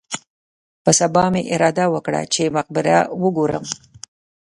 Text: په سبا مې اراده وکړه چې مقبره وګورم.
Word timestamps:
په 0.83 0.91
سبا 0.99 1.23
مې 1.33 1.41
اراده 1.53 1.85
وکړه 1.93 2.21
چې 2.33 2.53
مقبره 2.57 2.97
وګورم. 3.21 3.65